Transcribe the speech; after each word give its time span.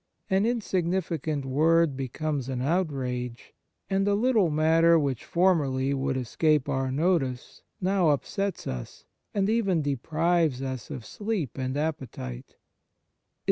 An 0.31 0.47
insignificant 0.47 1.45
word 1.45 1.95
becomes 1.95 2.49
an 2.49 2.59
outrage, 2.59 3.53
and 3.87 4.07
a 4.07 4.15
little 4.15 4.49
matter 4.49 4.97
which 4.97 5.23
formerly 5.25 5.93
would 5.93 6.17
escape 6.17 6.67
our 6.67 6.91
notice 6.91 7.61
now 7.79 8.09
upsets 8.09 8.65
us, 8.65 9.05
and 9.35 9.47
even 9.47 9.83
deprives 9.83 10.59
us 10.59 10.89
of 10.89 11.05
sleep 11.05 11.55
and 11.59 11.77
appetite. 11.77 12.55